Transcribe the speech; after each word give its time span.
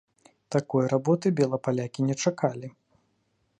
Такой 0.55 0.83
работы 0.93 1.27
белапалякі 1.41 1.99
не 2.11 2.15
чакалі. 2.27 2.67